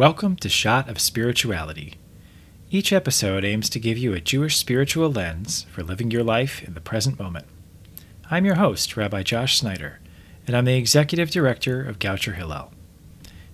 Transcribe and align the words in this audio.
Welcome 0.00 0.36
to 0.36 0.48
Shot 0.48 0.88
of 0.88 0.98
Spirituality. 0.98 1.96
Each 2.70 2.90
episode 2.90 3.44
aims 3.44 3.68
to 3.68 3.78
give 3.78 3.98
you 3.98 4.14
a 4.14 4.20
Jewish 4.22 4.56
spiritual 4.56 5.12
lens 5.12 5.66
for 5.70 5.82
living 5.82 6.10
your 6.10 6.24
life 6.24 6.62
in 6.62 6.72
the 6.72 6.80
present 6.80 7.18
moment. 7.18 7.44
I'm 8.30 8.46
your 8.46 8.54
host, 8.54 8.96
Rabbi 8.96 9.22
Josh 9.24 9.58
Snyder, 9.58 10.00
and 10.46 10.56
I'm 10.56 10.64
the 10.64 10.78
Executive 10.78 11.30
Director 11.30 11.84
of 11.84 11.98
Goucher 11.98 12.36
Hillel. 12.36 12.72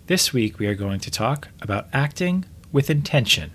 This 0.07 0.33
week 0.33 0.61
we 0.61 0.69
are 0.69 0.77
going 0.77 1.01
to 1.01 1.11
talk 1.11 1.49
about 1.61 1.89
acting 1.93 2.45
with 2.71 2.91
intention. 2.91 3.51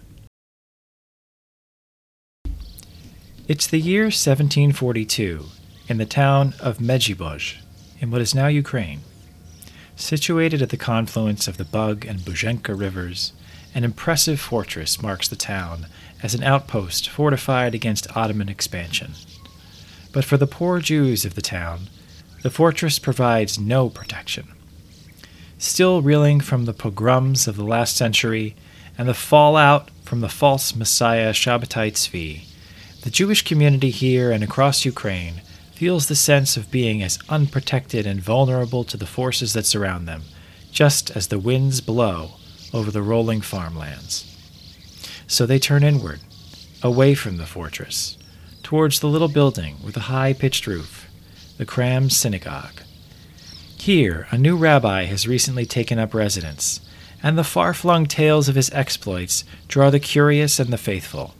It's 3.48 3.68
the 3.68 3.80
year 3.80 4.08
1742 4.08 5.46
in 5.88 5.98
the 5.98 6.06
town 6.06 6.56
of 6.60 6.80
Medjibozh, 6.80 7.56
in 8.02 8.12
what 8.12 8.20
is 8.20 8.36
now 8.36 8.48
Ukraine. 8.48 9.00
Situated 10.02 10.64
at 10.64 10.70
the 10.70 10.78
confluence 10.78 11.48
of 11.48 11.58
the 11.58 11.64
Bug 11.64 12.06
and 12.08 12.22
Buzhenka 12.22 12.78
rivers, 12.78 13.34
an 13.76 13.84
impressive 13.84 14.40
fortress 14.40 15.00
marks 15.00 15.28
the 15.28 15.36
town 15.36 15.86
as 16.24 16.34
an 16.34 16.44
outpost 16.44 17.08
fortified 17.08 17.76
against 17.76 18.18
Ottoman 18.18 18.50
expansion. 18.50 19.14
But 20.12 20.26
for 20.26 20.38
the 20.38 20.48
poor 20.48 20.80
Jews 20.80 21.24
of 21.24 21.36
the 21.36 21.42
town, 21.42 21.82
the 22.42 22.50
fortress 22.50 22.98
provides 22.98 23.60
no 23.60 23.90
protection. 23.92 24.48
Still 25.60 26.02
reeling 26.02 26.40
from 26.40 26.66
the 26.66 26.74
pogroms 26.74 27.48
of 27.48 27.56
the 27.56 27.64
last 27.64 27.96
century 27.96 28.56
and 28.98 29.08
the 29.08 29.14
fallout 29.14 29.92
from 30.04 30.22
the 30.22 30.30
false 30.30 30.76
messiah 30.76 31.32
Shabbatai 31.32 31.92
Tzvi, 31.92 32.46
the 33.04 33.12
Jewish 33.12 33.44
community 33.44 33.92
here 33.92 34.32
and 34.32 34.44
across 34.44 34.84
Ukraine 34.84 35.44
feels 35.82 36.08
the 36.08 36.16
sense 36.16 36.58
of 36.58 36.70
being 36.70 37.02
as 37.02 37.18
unprotected 37.28 38.06
and 38.06 38.22
vulnerable 38.22 38.84
to 38.84 38.98
the 38.98 39.06
forces 39.08 39.54
that 39.54 39.66
surround 39.66 40.08
them, 40.08 40.22
just 40.72 41.10
as 41.18 41.30
the 41.30 41.40
winds 41.40 41.82
blow 41.82 42.34
over 42.72 42.92
the 42.92 43.02
rolling 43.02 43.42
farmlands. 43.42 44.24
So 45.26 45.48
they 45.48 45.58
turn 45.58 45.84
inward, 45.84 46.20
away 46.84 47.16
from 47.16 47.38
the 47.38 47.48
fortress, 47.48 48.16
towards 48.62 49.00
the 49.00 49.08
little 49.08 49.28
building 49.28 49.78
with 49.84 49.98
a 49.98 50.02
high 50.02 50.34
pitched 50.34 50.68
roof, 50.68 51.10
the 51.58 51.66
Kram 51.66 52.12
Synagogue. 52.12 52.84
Here, 53.76 54.28
a 54.30 54.38
new 54.38 54.56
rabbi 54.56 55.06
has 55.06 55.28
recently 55.28 55.66
taken 55.66 55.98
up 55.98 56.14
residence, 56.14 56.82
and 57.24 57.40
the 57.40 57.44
far 57.44 57.74
flung 57.74 58.06
tales 58.06 58.48
of 58.48 58.54
his 58.54 58.70
exploits 58.70 59.44
draw 59.68 59.90
the 59.90 60.00
curious 60.00 60.60
and 60.60 60.72
the 60.72 60.78
faithful. 60.78 61.34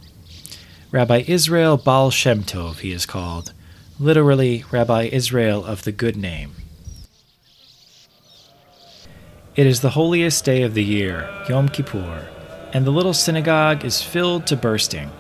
Rabbi 0.90 1.26
Israel 1.28 1.78
Baal 1.78 2.10
Shem 2.10 2.42
Tov, 2.42 2.80
he 2.80 2.92
is 2.92 3.06
called, 3.06 3.54
literally 4.02 4.66
Rabbi 4.72 5.10
Israel 5.12 5.64
of 5.64 5.84
the 5.84 5.92
Good 5.92 6.18
Name. 6.18 6.56
It 9.56 9.68
is 9.68 9.82
the 9.82 9.92
holiest 9.92 10.44
day 10.44 10.64
of 10.64 10.74
the 10.74 10.84
year, 10.84 11.30
Yom 11.48 11.70
Kippur, 11.70 12.28
and 12.74 12.84
the 12.84 12.90
little 12.90 13.14
synagogue 13.14 13.86
is 13.86 14.02
filled 14.02 14.48
to 14.48 14.56
bursting, 14.56 15.12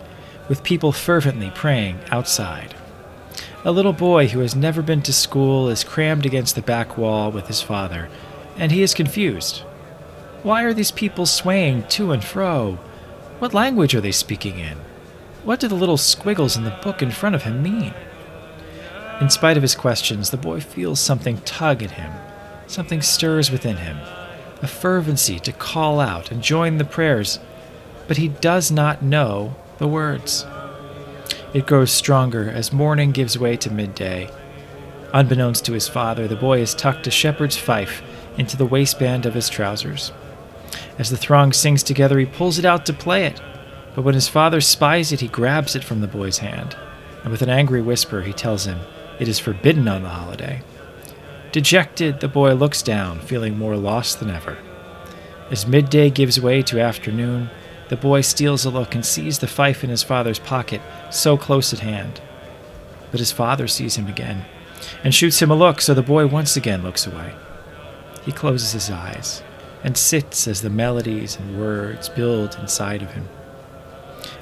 with 0.49 0.63
people 0.63 0.91
fervently 0.91 1.52
praying 1.53 1.99
outside. 2.09 2.73
A 3.63 3.71
little 3.71 3.93
boy 3.93 4.29
who 4.29 4.39
has 4.39 4.55
never 4.55 4.81
been 4.81 5.03
to 5.03 5.13
school 5.13 5.69
is 5.69 5.83
crammed 5.83 6.25
against 6.25 6.55
the 6.55 6.63
back 6.63 6.97
wall 6.97 7.31
with 7.31 7.45
his 7.45 7.61
father, 7.61 8.09
and 8.57 8.71
he 8.71 8.81
is 8.81 8.95
confused. 8.95 9.59
Why 10.41 10.63
are 10.63 10.73
these 10.73 10.89
people 10.89 11.27
swaying 11.27 11.83
to 11.89 12.13
and 12.13 12.23
fro? 12.23 12.79
What 13.37 13.53
language 13.53 13.93
are 13.93 14.02
they 14.02 14.11
speaking 14.11 14.57
in? 14.57 14.79
What 15.43 15.59
do 15.59 15.67
the 15.67 15.75
little 15.75 15.97
squiggles 15.97 16.57
in 16.57 16.63
the 16.63 16.79
book 16.81 17.03
in 17.03 17.11
front 17.11 17.35
of 17.35 17.43
him 17.43 17.61
mean? 17.61 17.93
In 19.21 19.30
spite 19.30 19.55
of 19.55 19.61
his 19.61 19.76
questions, 19.76 20.32
the 20.32 20.37
boy 20.37 20.61
feels 20.61 20.99
something 20.99 21.37
tug 21.42 21.83
at 21.83 21.92
him. 21.92 22.11
Something 22.65 23.04
stirs 23.04 23.52
within 23.52 23.77
him, 23.77 23.99
a 24.64 24.67
fervency 24.67 25.39
to 25.42 25.52
call 25.52 25.99
out 25.99 26.32
and 26.32 26.42
join 26.42 26.77
the 26.77 26.86
prayers, 26.86 27.37
but 28.08 28.17
he 28.17 28.30
does 28.30 28.71
not 28.71 29.04
know 29.04 29.55
the 29.77 29.87
words. 29.87 30.43
It 31.54 31.67
grows 31.67 31.92
stronger 31.92 32.49
as 32.49 32.73
morning 32.73 33.11
gives 33.11 33.37
way 33.37 33.58
to 33.58 33.70
midday. 33.70 34.27
Unbeknownst 35.14 35.65
to 35.65 35.73
his 35.73 35.88
father, 35.88 36.27
the 36.27 36.36
boy 36.36 36.58
has 36.58 36.73
tucked 36.73 37.05
a 37.05 37.11
shepherd's 37.11 37.58
fife 37.58 38.02
into 38.39 38.58
the 38.58 38.65
waistband 38.65 39.27
of 39.27 39.36
his 39.36 39.49
trousers. 39.49 40.11
As 40.98 41.11
the 41.11 41.17
throng 41.17 41.53
sings 41.53 41.83
together, 41.83 42.17
he 42.17 42.26
pulls 42.26 42.58
it 42.58 42.65
out 42.65 42.88
to 42.88 42.93
play 42.93 43.26
it, 43.26 43.39
but 43.93 44.02
when 44.02 44.15
his 44.15 44.27
father 44.27 44.61
spies 44.61 45.11
it, 45.11 45.20
he 45.20 45.27
grabs 45.27 45.76
it 45.76 45.83
from 45.83 46.02
the 46.02 46.08
boy's 46.08 46.39
hand, 46.39 46.76
and 47.21 47.32
with 47.32 47.43
an 47.43 47.49
angry 47.49 47.83
whisper, 47.83 48.23
he 48.23 48.33
tells 48.33 48.65
him, 48.65 48.80
it 49.20 49.27
is 49.27 49.39
forbidden 49.39 49.88
on 49.88 50.04
the 50.04 50.10
holiday. 50.10 50.61
Dejected, 51.52 52.20
the 52.20 52.27
boy 52.27 52.54
looks 52.54 52.82
down, 52.82 53.20
feeling 53.20 53.58
more 53.58 53.76
lost 53.76 54.20
than 54.20 54.30
ever. 54.30 54.58
As 55.49 55.67
midday 55.67 56.10
gives 56.10 56.39
way 56.39 56.61
to 56.64 56.80
afternoon, 56.80 57.50
the 57.89 57.98
boy 57.98 58.21
steals 58.21 58.64
a 58.64 58.70
look 58.70 58.95
and 58.95 59.05
sees 59.05 59.39
the 59.39 59.48
fife 59.48 59.83
in 59.83 59.89
his 59.89 60.02
father's 60.02 60.39
pocket, 60.39 60.82
so 61.10 61.38
close 61.38 61.73
at 61.73 61.80
hand. 61.80 62.21
But 63.11 63.20
his 63.20 63.33
father 63.33 63.67
sees 63.67 63.98
him 63.98 64.08
again 64.08 64.45
and 65.04 65.14
shoots 65.14 65.42
him 65.42 65.52
a 65.52 65.55
look, 65.55 65.82
so 65.82 65.94
the 65.94 66.02
boy 66.02 66.26
once 66.27 66.55
again 66.55 66.83
looks 66.83 67.05
away. 67.05 67.33
He 68.23 68.32
closes 68.32 68.71
his 68.71 68.89
eyes 68.89 69.44
and 69.83 69.98
sits 69.98 70.48
as 70.48 70.61
the 70.61 70.70
melodies 70.70 71.36
and 71.36 71.60
words 71.60 72.10
build 72.10 72.55
inside 72.60 73.02
of 73.02 73.11
him. 73.11 73.27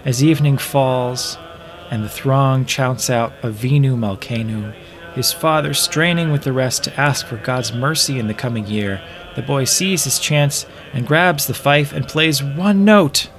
As 0.06 0.24
evening 0.24 0.58
falls, 0.58 1.38
and 1.91 2.03
the 2.03 2.09
throng 2.09 2.66
shouts 2.66 3.09
out 3.09 3.41
Avinu 3.41 3.97
Malkeinu, 3.97 4.73
his 5.16 5.33
father 5.33 5.73
straining 5.73 6.31
with 6.31 6.44
the 6.44 6.53
rest 6.53 6.83
to 6.83 7.00
ask 7.00 7.25
for 7.25 7.38
God's 7.38 7.73
mercy 7.73 8.19
in 8.19 8.27
the 8.27 8.33
coming 8.33 8.67
year. 8.67 9.01
The 9.35 9.41
boy 9.41 9.63
sees 9.66 10.03
his 10.03 10.19
chance 10.19 10.66
and 10.94 11.07
grabs 11.07 11.47
the 11.47 11.53
fife 11.53 11.91
and 11.94 12.07
plays 12.07 12.44
one 12.44 12.85
note, 12.85 13.29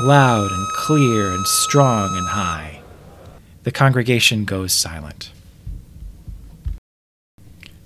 loud 0.00 0.50
and 0.50 0.66
clear 0.76 1.30
and 1.32 1.46
strong 1.46 2.16
and 2.16 2.28
high. 2.28 2.80
The 3.64 3.70
congregation 3.70 4.44
goes 4.44 4.72
silent. 4.72 5.30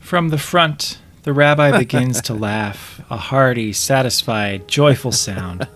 From 0.00 0.30
the 0.30 0.38
front, 0.38 0.98
the 1.24 1.32
rabbi 1.32 1.76
begins 1.76 2.22
to 2.22 2.34
laugh, 2.48 3.02
a 3.10 3.16
hearty, 3.16 3.72
satisfied, 3.72 4.66
joyful 4.66 5.12
sound, 5.12 5.68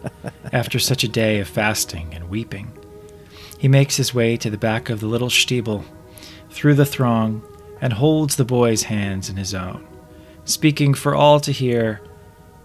after 0.52 0.78
such 0.78 1.04
a 1.04 1.08
day 1.08 1.40
of 1.40 1.48
fasting 1.48 2.14
and 2.14 2.30
weeping. 2.30 2.72
He 3.62 3.68
makes 3.68 3.96
his 3.96 4.12
way 4.12 4.36
to 4.38 4.50
the 4.50 4.58
back 4.58 4.90
of 4.90 4.98
the 4.98 5.06
little 5.06 5.28
shtiebel, 5.28 5.84
through 6.50 6.74
the 6.74 6.84
throng, 6.84 7.44
and 7.80 7.92
holds 7.92 8.34
the 8.34 8.44
boy's 8.44 8.82
hands 8.82 9.30
in 9.30 9.36
his 9.36 9.54
own, 9.54 9.86
speaking 10.44 10.94
for 10.94 11.14
all 11.14 11.38
to 11.38 11.52
hear, 11.52 12.00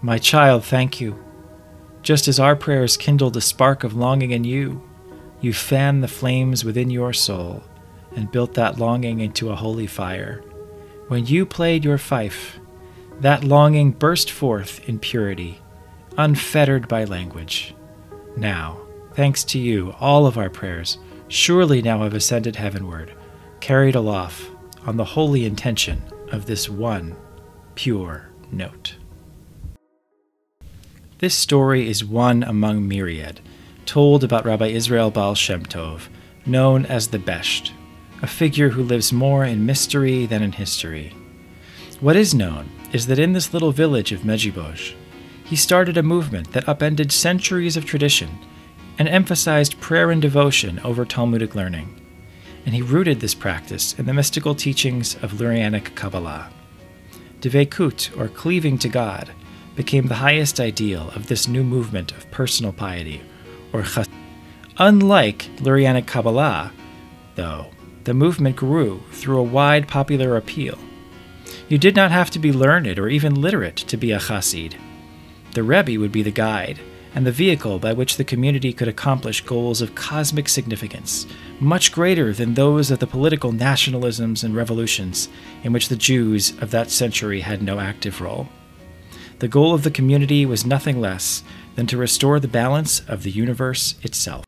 My 0.01 0.17
child, 0.17 0.63
thank 0.63 0.99
you. 0.99 1.23
Just 2.01 2.27
as 2.27 2.39
our 2.39 2.55
prayers 2.55 2.97
kindled 2.97 3.37
a 3.37 3.41
spark 3.41 3.83
of 3.83 3.93
longing 3.93 4.31
in 4.31 4.43
you, 4.43 4.81
you 5.39 5.53
fanned 5.53 6.01
the 6.03 6.07
flames 6.07 6.65
within 6.65 6.89
your 6.89 7.13
soul 7.13 7.63
and 8.15 8.31
built 8.31 8.55
that 8.55 8.79
longing 8.79 9.19
into 9.19 9.51
a 9.51 9.55
holy 9.55 9.85
fire. 9.85 10.43
When 11.09 11.27
you 11.27 11.45
played 11.45 11.85
your 11.85 11.99
fife, 11.99 12.57
that 13.19 13.43
longing 13.43 13.91
burst 13.91 14.31
forth 14.31 14.89
in 14.89 14.97
purity, 14.97 15.61
unfettered 16.17 16.87
by 16.87 17.03
language. 17.03 17.75
Now, 18.35 18.86
Thanks 19.17 19.43
to 19.45 19.57
you, 19.57 19.95
all 19.99 20.27
of 20.27 20.37
our 20.37 20.51
prayers 20.51 20.99
surely 21.27 21.81
now 21.81 22.03
have 22.03 22.13
ascended 22.13 22.55
heavenward, 22.55 23.15
carried 23.59 23.95
aloft 23.95 24.51
on 24.85 24.95
the 24.95 25.05
holy 25.05 25.43
intention 25.43 26.03
of 26.31 26.45
this 26.45 26.69
one 26.69 27.15
pure 27.73 28.29
note. 28.51 28.95
This 31.17 31.33
story 31.33 31.89
is 31.89 32.05
one 32.05 32.43
among 32.43 32.87
myriad, 32.87 33.41
told 33.87 34.23
about 34.23 34.45
Rabbi 34.45 34.67
Israel 34.67 35.09
Baal 35.09 35.33
Shem 35.33 35.65
Tov, 35.65 36.09
known 36.45 36.85
as 36.85 37.07
the 37.07 37.17
Besht, 37.17 37.71
a 38.21 38.27
figure 38.27 38.69
who 38.69 38.83
lives 38.83 39.11
more 39.11 39.43
in 39.43 39.65
mystery 39.65 40.27
than 40.27 40.43
in 40.43 40.51
history. 40.51 41.15
What 42.01 42.15
is 42.15 42.35
known 42.35 42.69
is 42.93 43.07
that 43.07 43.17
in 43.17 43.33
this 43.33 43.51
little 43.51 43.71
village 43.71 44.11
of 44.11 44.21
Medjibozh, 44.21 44.93
he 45.43 45.55
started 45.55 45.97
a 45.97 46.03
movement 46.03 46.51
that 46.51 46.69
upended 46.69 47.11
centuries 47.11 47.75
of 47.75 47.83
tradition 47.83 48.29
and 48.97 49.07
emphasized 49.07 49.79
prayer 49.79 50.11
and 50.11 50.21
devotion 50.21 50.79
over 50.79 51.05
Talmudic 51.05 51.55
learning, 51.55 52.01
and 52.65 52.73
he 52.73 52.81
rooted 52.81 53.19
this 53.19 53.35
practice 53.35 53.97
in 53.97 54.05
the 54.05 54.13
mystical 54.13 54.55
teachings 54.55 55.15
of 55.21 55.33
Lurianic 55.33 55.95
Kabbalah. 55.95 56.49
Devekut, 57.41 58.17
or 58.19 58.27
cleaving 58.27 58.77
to 58.79 58.89
God, 58.89 59.31
became 59.75 60.07
the 60.07 60.15
highest 60.15 60.59
ideal 60.59 61.11
of 61.15 61.27
this 61.27 61.47
new 61.47 61.63
movement 61.63 62.11
of 62.11 62.29
personal 62.31 62.73
piety, 62.73 63.21
or 63.71 63.83
chas. 63.83 64.07
Unlike 64.77 65.57
Lurianic 65.57 66.07
Kabbalah, 66.07 66.71
though, 67.35 67.67
the 68.03 68.13
movement 68.13 68.55
grew 68.55 69.01
through 69.11 69.39
a 69.39 69.43
wide 69.43 69.87
popular 69.87 70.35
appeal. 70.35 70.77
You 71.69 71.77
did 71.77 71.95
not 71.95 72.11
have 72.11 72.29
to 72.31 72.39
be 72.39 72.51
learned 72.51 72.97
or 72.97 73.09
even 73.09 73.41
literate 73.41 73.75
to 73.75 73.97
be 73.97 74.11
a 74.11 74.19
chassid. 74.19 74.75
The 75.53 75.63
Rebbe 75.63 75.99
would 75.99 76.11
be 76.11 76.23
the 76.23 76.31
guide, 76.31 76.79
and 77.17 77.25
the 77.25 77.31
vehicle 77.31 77.79
by 77.79 77.93
which 77.93 78.17
the 78.17 78.23
community 78.23 78.71
could 78.71 78.87
accomplish 78.87 79.41
goals 79.41 79.81
of 79.81 79.95
cosmic 79.95 80.47
significance, 80.47 81.25
much 81.59 81.91
greater 81.91 82.31
than 82.31 82.53
those 82.53 82.91
of 82.91 82.99
the 82.99 83.07
political 83.07 83.51
nationalisms 83.51 84.43
and 84.43 84.55
revolutions 84.55 85.27
in 85.63 85.73
which 85.73 85.89
the 85.89 85.95
Jews 85.95 86.51
of 86.61 86.69
that 86.69 86.91
century 86.91 87.39
had 87.39 87.63
no 87.63 87.79
active 87.79 88.21
role. 88.21 88.47
the 89.39 89.47
goal 89.47 89.73
of 89.73 89.81
the 89.81 89.89
community 89.89 90.45
was 90.45 90.63
nothing 90.63 91.01
less 91.01 91.43
than 91.75 91.87
to 91.87 91.97
restore 91.97 92.39
the 92.39 92.47
balance 92.47 92.99
of 93.07 93.23
the 93.23 93.31
universe 93.31 93.95
itself. 94.03 94.45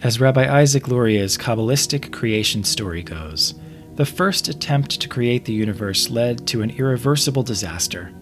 As 0.00 0.20
Rabbi 0.20 0.60
Isaac 0.60 0.86
Luria's 0.86 1.36
Kabbalistic 1.36 2.12
creation 2.12 2.62
story 2.62 3.02
goes, 3.02 3.54
the 3.96 4.06
first 4.06 4.48
attempt 4.48 5.00
to 5.00 5.08
create 5.08 5.44
the 5.44 5.52
universe 5.52 6.08
led 6.08 6.46
to 6.46 6.62
an 6.62 6.70
irreversible 6.70 7.42
disaster. 7.42 8.12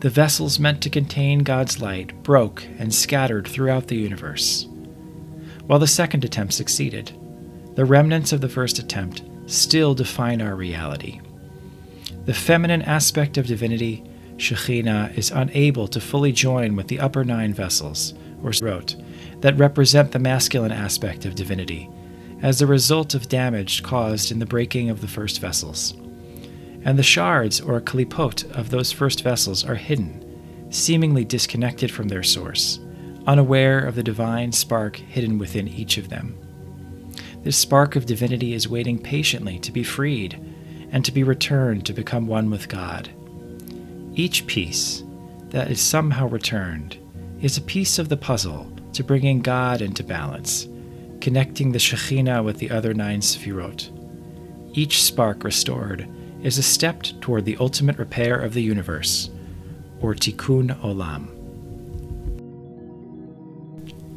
The 0.00 0.08
vessels 0.08 0.58
meant 0.58 0.80
to 0.82 0.90
contain 0.90 1.40
God's 1.40 1.82
light 1.82 2.22
broke 2.22 2.64
and 2.78 2.94
scattered 2.94 3.46
throughout 3.46 3.88
the 3.88 3.96
universe. 3.96 4.66
While 5.66 5.78
the 5.78 5.86
second 5.86 6.24
attempt 6.24 6.54
succeeded, 6.54 7.12
the 7.74 7.84
remnants 7.84 8.32
of 8.32 8.40
the 8.40 8.48
first 8.48 8.78
attempt 8.78 9.22
still 9.44 9.94
define 9.94 10.40
our 10.40 10.56
reality. 10.56 11.20
The 12.24 12.32
feminine 12.32 12.80
aspect 12.82 13.36
of 13.36 13.46
divinity, 13.46 14.02
Shekhinah, 14.36 15.18
is 15.18 15.32
unable 15.32 15.86
to 15.88 16.00
fully 16.00 16.32
join 16.32 16.76
with 16.76 16.88
the 16.88 17.00
upper 17.00 17.22
nine 17.22 17.52
vessels, 17.52 18.14
or 18.42 18.52
Sefirot, 18.52 18.96
that 19.42 19.58
represent 19.58 20.12
the 20.12 20.18
masculine 20.18 20.72
aspect 20.72 21.26
of 21.26 21.34
divinity, 21.34 21.90
as 22.40 22.62
a 22.62 22.66
result 22.66 23.14
of 23.14 23.28
damage 23.28 23.82
caused 23.82 24.32
in 24.32 24.38
the 24.38 24.46
breaking 24.46 24.88
of 24.88 25.02
the 25.02 25.08
first 25.08 25.40
vessels. 25.40 25.92
And 26.82 26.98
the 26.98 27.02
shards, 27.02 27.60
or 27.60 27.80
klipot, 27.80 28.50
of 28.52 28.70
those 28.70 28.90
first 28.90 29.22
vessels 29.22 29.64
are 29.64 29.74
hidden, 29.74 30.66
seemingly 30.70 31.24
disconnected 31.24 31.90
from 31.90 32.08
their 32.08 32.22
source, 32.22 32.80
unaware 33.26 33.80
of 33.80 33.94
the 33.94 34.02
divine 34.02 34.52
spark 34.52 34.96
hidden 34.96 35.38
within 35.38 35.68
each 35.68 35.98
of 35.98 36.08
them. 36.08 36.36
This 37.42 37.56
spark 37.56 37.96
of 37.96 38.06
divinity 38.06 38.54
is 38.54 38.68
waiting 38.68 38.98
patiently 38.98 39.58
to 39.60 39.72
be 39.72 39.82
freed 39.82 40.40
and 40.90 41.04
to 41.04 41.12
be 41.12 41.22
returned 41.22 41.86
to 41.86 41.92
become 41.92 42.26
one 42.26 42.50
with 42.50 42.68
God. 42.68 43.10
Each 44.14 44.46
piece 44.46 45.04
that 45.50 45.70
is 45.70 45.80
somehow 45.80 46.28
returned 46.28 46.98
is 47.40 47.56
a 47.56 47.62
piece 47.62 47.98
of 47.98 48.08
the 48.08 48.16
puzzle 48.16 48.70
to 48.92 49.04
bringing 49.04 49.40
God 49.40 49.82
into 49.82 50.02
balance, 50.02 50.68
connecting 51.20 51.72
the 51.72 51.78
Shekhinah 51.78 52.44
with 52.44 52.58
the 52.58 52.70
other 52.70 52.92
nine 52.94 53.20
Sefirot. 53.20 53.90
Each 54.76 55.02
spark 55.02 55.44
restored 55.44 56.08
is 56.42 56.58
a 56.58 56.62
step 56.62 57.02
toward 57.20 57.44
the 57.44 57.56
ultimate 57.58 57.98
repair 57.98 58.36
of 58.38 58.54
the 58.54 58.62
universe, 58.62 59.30
or 60.00 60.14
Tikkun 60.14 60.78
Olam. 60.80 61.28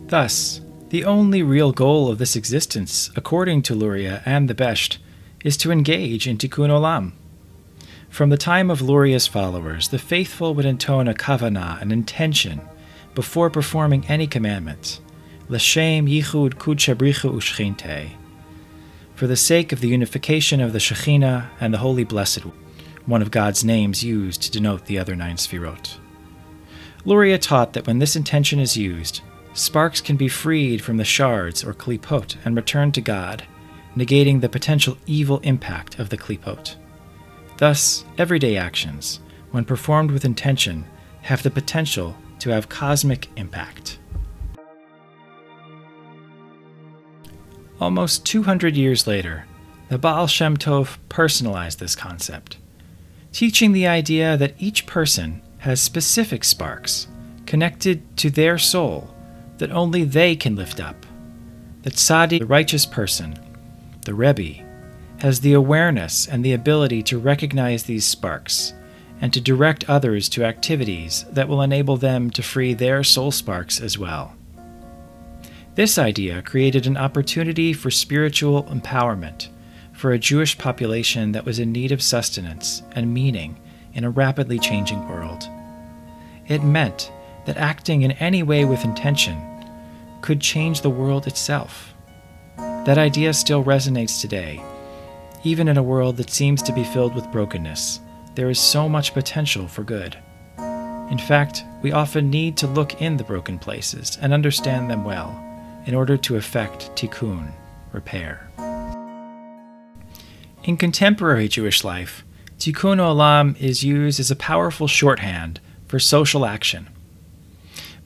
Thus, 0.10 0.62
the 0.90 1.06
only 1.06 1.42
real 1.42 1.72
goal 1.72 2.10
of 2.10 2.20
this 2.20 2.36
existence, 2.36 3.10
according 3.16 3.64
to 3.64 3.75
Luria 3.75 4.22
and 4.25 4.50
the 4.50 4.56
Besht, 4.56 4.98
is 5.44 5.58
to 5.58 5.72
engage 5.72 6.28
in 6.28 6.38
Tikkun 6.38 6.70
Olam. 6.70 7.14
From 8.10 8.30
the 8.30 8.38
time 8.38 8.69
of 8.69 8.81
Luria's 8.81 9.26
followers, 9.26 9.90
the 9.90 9.98
faithful 9.98 10.54
would 10.54 10.66
intone 10.66 11.10
a 11.10 11.16
kavanah, 11.16 11.81
an 11.81 11.92
intention, 11.92 12.62
before 13.16 13.50
performing 13.50 14.06
any 14.08 14.28
commandment. 14.28 15.00
L'shem 15.50 16.06
yichud 16.06 16.54
kudshabrichu 16.56 17.34
ushchinte. 17.34 18.12
For 19.15 19.27
the 19.27 19.36
sake 19.36 19.71
of 19.71 19.80
the 19.80 19.89
unification 19.89 20.60
of 20.60 20.74
the 20.74 20.80
Shekhinah 20.80 21.50
and 21.60 21.74
the 21.74 21.77
Holy 21.77 22.04
Blessed, 22.04 22.45
one 22.45 22.54
one 23.06 23.21
of 23.21 23.31
God's 23.31 23.63
names 23.63 24.04
used 24.04 24.42
to 24.42 24.51
denote 24.51 24.86
the 24.86 24.98
other 24.98 25.15
nine 25.15 25.36
Sefirot. 25.38 25.98
Luria 27.06 27.38
taught 27.38 27.74
that 27.74 27.86
when 27.86 28.00
this 28.00 28.15
intention 28.15 28.60
is 28.60 28.77
used, 28.77 29.21
sparks 29.54 30.01
can 30.01 30.15
be 30.15 30.27
freed 30.27 30.81
from 30.81 30.98
the 30.98 31.04
shards 31.04 31.63
or 31.63 31.74
klipot 31.74 32.38
and 32.44 32.56
returned 32.56 32.94
to 32.95 33.01
God, 33.01 33.44
negating 33.95 34.42
the 34.42 34.50
potential 34.50 34.98
evil 35.06 35.39
impact 35.39 36.00
of 36.00 36.09
the 36.09 36.18
klipot. 36.18 36.75
Thus, 37.57 38.06
everyday 38.18 38.57
actions, 38.57 39.19
when 39.51 39.66
performed 39.66 40.09
with 40.09 40.25
intention, 40.25 40.86
have 41.21 41.44
the 41.44 41.51
potential 41.51 42.16
to 42.39 42.50
have 42.50 42.68
cosmic 42.68 43.27
impact. 43.36 43.82
Almost 47.83 48.25
200 48.27 48.77
years 48.77 49.07
later, 49.07 49.44
the 49.89 49.97
Baal 49.97 50.25
Shem 50.25 50.56
Tov 50.56 51.00
personalized 51.09 51.81
this 51.81 51.97
concept, 51.97 52.56
teaching 53.33 53.74
the 53.74 53.88
idea 53.88 54.38
that 54.38 54.56
each 54.57 54.85
person 54.85 55.41
has 55.57 55.81
specific 55.81 56.45
sparks 56.45 57.09
connected 57.45 58.15
to 58.15 58.30
their 58.30 58.57
soul 58.57 59.13
that 59.57 59.74
only 59.74 60.06
they 60.06 60.33
can 60.33 60.56
lift 60.56 60.80
up. 60.80 61.06
That 61.81 61.95
tzaddik, 61.95 62.39
the 62.39 62.45
righteous 62.45 62.85
person, 62.85 63.38
the 64.06 64.13
Rebbe, 64.13 64.63
has 65.19 65.41
the 65.41 65.51
awareness 65.51 66.25
and 66.25 66.41
the 66.45 66.53
ability 66.53 67.03
to 67.03 67.19
recognize 67.19 67.83
these 67.83 68.06
sparks 68.06 68.74
and 69.19 69.33
to 69.33 69.41
direct 69.41 69.89
others 69.89 70.30
to 70.30 70.45
activities 70.45 71.25
that 71.30 71.50
will 71.50 71.62
enable 71.62 71.97
them 71.97 72.30
to 72.30 72.41
free 72.41 72.74
their 72.74 73.03
soul 73.03 73.30
sparks 73.30 73.81
as 73.81 73.97
well. 73.97 74.38
This 75.75 75.98
idea 75.98 76.44
created 76.44 76.86
an 76.86 76.98
opportunity 76.98 77.74
for 77.74 77.90
spiritual 77.90 78.66
empowerment 78.66 79.48
for 79.92 80.12
a 80.12 80.20
Jewish 80.20 80.56
population 80.56 81.31
that 81.31 81.46
was 81.46 81.58
in 81.58 81.72
need 81.72 81.92
of 81.92 82.04
sustenance 82.04 82.84
and 82.92 83.12
meaning 83.12 83.60
in 83.96 84.04
a 84.04 84.10
rapidly 84.12 84.60
changing 84.60 85.10
world. 85.10 85.50
It 86.48 86.64
meant 86.64 87.12
that 87.46 87.58
acting 87.58 88.04
in 88.04 88.12
any 88.14 88.44
way 88.44 88.66
with 88.66 88.86
intention 88.86 89.42
could 90.22 90.40
change 90.40 90.81
the 90.81 90.92
world 90.92 91.25
itself. 91.25 91.96
That 92.58 93.00
idea 93.00 93.34
still 93.34 93.64
resonates 93.64 94.22
today. 94.22 94.64
Even 95.44 95.68
in 95.68 95.78
a 95.78 95.84
world 95.84 96.18
that 96.18 96.30
seems 96.30 96.62
to 96.64 96.74
be 96.74 96.84
filled 96.84 97.16
with 97.16 97.31
brokenness, 97.31 98.00
there 98.36 98.52
is 98.52 98.60
so 98.60 98.88
much 98.88 99.16
potential 99.16 99.68
for 99.68 99.84
good. 99.84 100.16
In 101.10 101.18
fact, 101.18 101.64
we 101.81 101.92
often 101.92 102.30
need 102.30 102.58
to 102.58 102.68
look 102.68 103.02
in 103.02 103.18
the 103.18 103.24
broken 103.24 103.58
places 103.58 104.19
and 104.22 104.34
understand 104.34 104.88
them 104.88 105.04
well 105.04 105.50
in 105.85 105.95
order 105.95 106.18
to 106.18 106.35
effect 106.35 106.91
tikkun, 106.95 107.51
repair. 107.91 108.50
In 110.63 110.77
contemporary 110.77 111.47
Jewish 111.47 111.83
life, 111.83 112.24
tikkun 112.57 112.97
olam 112.97 113.59
is 113.59 113.83
used 113.83 114.19
as 114.19 114.31
a 114.31 114.35
powerful 114.35 114.88
shorthand 114.88 115.59
for 115.88 116.00
social 116.00 116.45
action 116.45 116.89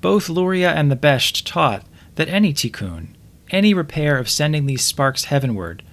both 0.02 0.30
Luria 0.30 0.74
and 0.74 0.92
the 0.92 0.96
Besht 0.96 1.46
taught 1.46 1.84
that 2.16 2.30
any 2.30 2.54
tikkun, 2.54 3.08
any 3.50 3.74
repair 3.74 4.18
of 4.18 4.30
sending 4.30 4.66
these 4.66 4.84
sparks 4.84 5.26
heavenward, 5.26 5.84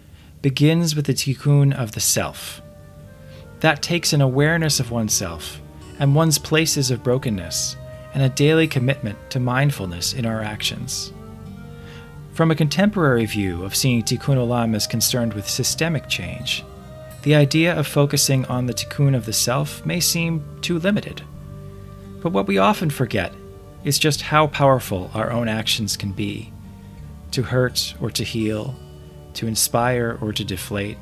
begins 0.42 0.94
with 0.94 1.06
the 1.06 1.14
tikkun 1.14 1.72
of 1.74 1.92
the 1.92 2.00
self. 2.00 2.60
That 3.60 3.82
takes 3.82 4.12
an 4.12 4.20
awareness 4.20 4.78
of 4.78 4.90
oneself 4.90 5.60
and 5.98 6.14
one's 6.14 6.38
places 6.38 6.90
of 6.90 7.02
brokenness 7.02 7.76
and 8.12 8.22
a 8.22 8.28
daily 8.28 8.68
commitment 8.68 9.18
to 9.30 9.40
mindfulness 9.40 10.12
in 10.12 10.26
our 10.26 10.42
actions. 10.42 11.12
From 12.34 12.50
a 12.50 12.56
contemporary 12.56 13.26
view 13.26 13.62
of 13.62 13.76
seeing 13.76 14.02
tikkun 14.02 14.38
olam 14.38 14.74
as 14.74 14.88
concerned 14.88 15.34
with 15.34 15.48
systemic 15.48 16.08
change, 16.08 16.64
the 17.22 17.36
idea 17.36 17.72
of 17.78 17.86
focusing 17.86 18.44
on 18.46 18.66
the 18.66 18.74
tikkun 18.74 19.14
of 19.14 19.24
the 19.24 19.32
self 19.32 19.86
may 19.86 20.00
seem 20.00 20.44
too 20.60 20.80
limited. 20.80 21.22
But 22.20 22.32
what 22.32 22.48
we 22.48 22.58
often 22.58 22.90
forget 22.90 23.32
is 23.84 24.00
just 24.00 24.20
how 24.20 24.48
powerful 24.48 25.12
our 25.14 25.30
own 25.30 25.46
actions 25.46 25.96
can 25.96 26.10
be 26.10 26.52
to 27.30 27.42
hurt 27.42 27.94
or 28.00 28.10
to 28.10 28.24
heal, 28.24 28.74
to 29.34 29.46
inspire 29.46 30.18
or 30.20 30.32
to 30.32 30.44
deflate, 30.44 30.98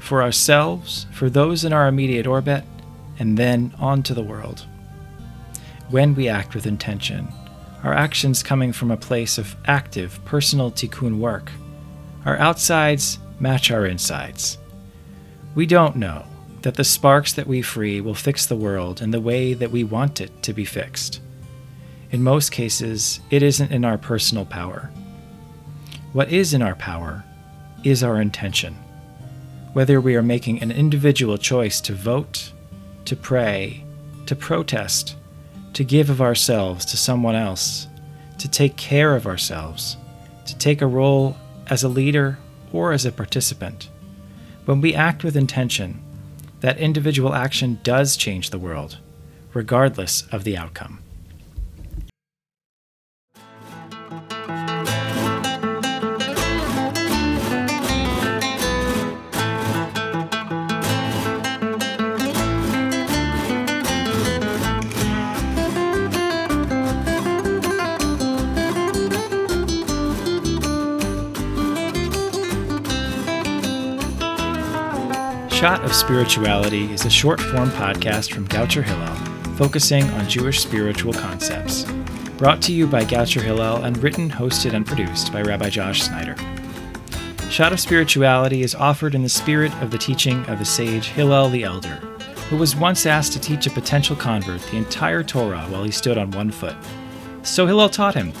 for 0.00 0.20
ourselves, 0.20 1.06
for 1.12 1.30
those 1.30 1.64
in 1.64 1.72
our 1.72 1.86
immediate 1.86 2.26
orbit, 2.26 2.64
and 3.20 3.38
then 3.38 3.72
on 3.78 4.02
to 4.02 4.14
the 4.14 4.22
world. 4.22 4.66
When 5.90 6.16
we 6.16 6.28
act 6.28 6.56
with 6.56 6.66
intention, 6.66 7.28
our 7.86 7.94
actions 7.94 8.42
coming 8.42 8.72
from 8.72 8.90
a 8.90 8.96
place 8.96 9.38
of 9.38 9.54
active 9.66 10.18
personal 10.24 10.72
tikkun 10.72 11.18
work, 11.18 11.52
our 12.24 12.36
outsides 12.38 13.20
match 13.38 13.70
our 13.70 13.86
insides. 13.86 14.58
We 15.54 15.66
don't 15.66 15.94
know 15.94 16.24
that 16.62 16.74
the 16.74 16.82
sparks 16.82 17.34
that 17.34 17.46
we 17.46 17.62
free 17.62 18.00
will 18.00 18.12
fix 18.12 18.44
the 18.44 18.56
world 18.56 19.02
in 19.02 19.12
the 19.12 19.20
way 19.20 19.54
that 19.54 19.70
we 19.70 19.84
want 19.84 20.20
it 20.20 20.42
to 20.42 20.52
be 20.52 20.64
fixed. 20.64 21.20
In 22.10 22.24
most 22.24 22.50
cases, 22.50 23.20
it 23.30 23.44
isn't 23.44 23.70
in 23.70 23.84
our 23.84 23.98
personal 23.98 24.44
power. 24.44 24.90
What 26.12 26.32
is 26.32 26.54
in 26.54 26.62
our 26.62 26.74
power 26.74 27.22
is 27.84 28.02
our 28.02 28.20
intention. 28.20 28.74
Whether 29.74 30.00
we 30.00 30.16
are 30.16 30.24
making 30.24 30.60
an 30.60 30.72
individual 30.72 31.38
choice 31.38 31.80
to 31.82 31.92
vote, 31.92 32.52
to 33.04 33.14
pray, 33.14 33.84
to 34.26 34.34
protest, 34.34 35.14
to 35.76 35.84
give 35.84 36.08
of 36.08 36.22
ourselves 36.22 36.86
to 36.86 36.96
someone 36.96 37.34
else, 37.34 37.86
to 38.38 38.48
take 38.48 38.76
care 38.76 39.14
of 39.14 39.26
ourselves, 39.26 39.98
to 40.46 40.56
take 40.56 40.80
a 40.80 40.86
role 40.86 41.36
as 41.68 41.82
a 41.82 41.88
leader 41.88 42.38
or 42.72 42.92
as 42.92 43.04
a 43.04 43.12
participant. 43.12 43.90
When 44.64 44.80
we 44.80 44.94
act 44.94 45.22
with 45.22 45.36
intention, 45.36 46.02
that 46.60 46.78
individual 46.78 47.34
action 47.34 47.78
does 47.82 48.16
change 48.16 48.48
the 48.48 48.58
world, 48.58 48.96
regardless 49.52 50.26
of 50.32 50.44
the 50.44 50.56
outcome. 50.56 51.02
Shot 75.56 75.82
of 75.84 75.94
Spirituality 75.94 76.92
is 76.92 77.06
a 77.06 77.10
short 77.10 77.40
form 77.40 77.70
podcast 77.70 78.30
from 78.30 78.46
Goucher 78.46 78.82
Hillel, 78.82 79.14
focusing 79.56 80.04
on 80.10 80.28
Jewish 80.28 80.60
spiritual 80.60 81.14
concepts. 81.14 81.84
Brought 82.36 82.60
to 82.60 82.74
you 82.74 82.86
by 82.86 83.04
Goucher 83.06 83.40
Hillel 83.40 83.84
and 83.84 83.96
written, 84.02 84.28
hosted, 84.28 84.74
and 84.74 84.86
produced 84.86 85.32
by 85.32 85.40
Rabbi 85.40 85.70
Josh 85.70 86.02
Snyder. 86.02 86.36
Shot 87.48 87.72
of 87.72 87.80
Spirituality 87.80 88.60
is 88.60 88.74
offered 88.74 89.14
in 89.14 89.22
the 89.22 89.30
spirit 89.30 89.72
of 89.80 89.90
the 89.90 89.96
teaching 89.96 90.44
of 90.44 90.58
the 90.58 90.64
sage 90.66 91.06
Hillel 91.06 91.48
the 91.48 91.64
Elder, 91.64 91.96
who 92.50 92.58
was 92.58 92.76
once 92.76 93.06
asked 93.06 93.32
to 93.32 93.40
teach 93.40 93.66
a 93.66 93.70
potential 93.70 94.14
convert 94.14 94.60
the 94.60 94.76
entire 94.76 95.22
Torah 95.22 95.64
while 95.70 95.84
he 95.84 95.90
stood 95.90 96.18
on 96.18 96.32
one 96.32 96.50
foot. 96.50 96.76
So 97.44 97.66
Hillel 97.66 97.88
taught 97.88 98.14
him 98.14 98.34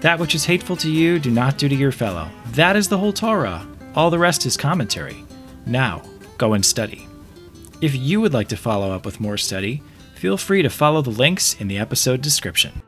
That 0.00 0.18
which 0.18 0.34
is 0.34 0.44
hateful 0.44 0.74
to 0.78 0.90
you, 0.90 1.20
do 1.20 1.30
not 1.30 1.58
do 1.58 1.68
to 1.68 1.76
your 1.76 1.92
fellow. 1.92 2.28
That 2.54 2.74
is 2.74 2.88
the 2.88 2.98
whole 2.98 3.12
Torah. 3.12 3.64
All 3.94 4.10
the 4.10 4.18
rest 4.18 4.44
is 4.46 4.56
commentary. 4.56 5.24
Now, 5.64 6.02
go 6.38 6.54
and 6.54 6.64
study. 6.64 7.06
If 7.80 7.94
you 7.94 8.20
would 8.20 8.32
like 8.32 8.48
to 8.48 8.56
follow 8.56 8.90
up 8.90 9.04
with 9.04 9.20
more 9.20 9.36
study, 9.36 9.82
feel 10.14 10.36
free 10.36 10.62
to 10.62 10.70
follow 10.70 11.02
the 11.02 11.10
links 11.10 11.60
in 11.60 11.68
the 11.68 11.78
episode 11.78 12.22
description. 12.22 12.82